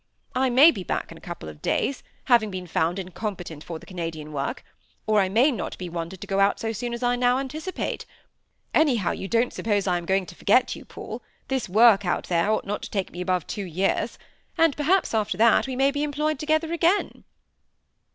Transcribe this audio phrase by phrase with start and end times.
[0.33, 3.77] "I may be back in a couple of days, having been found in competent for
[3.77, 4.63] the Canadian work;
[5.05, 8.07] or I may not be wanted to go out so soon as I now anticipate.
[8.73, 12.49] Anyhow you don't suppose I am going to forget you, Paul this work out there
[12.49, 14.17] ought not to take me above two years,
[14.57, 17.23] and, perhaps, after that, we may be employed together again."